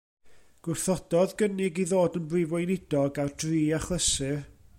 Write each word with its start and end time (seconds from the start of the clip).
Gwrthododd 0.67 1.35
gynnig 1.41 1.77
i 1.83 1.87
ddod 1.91 2.17
yn 2.21 2.27
Brif 2.33 2.51
Weinidog 2.57 3.21
ar 3.25 3.31
dri 3.45 3.61
achlysur. 3.81 4.39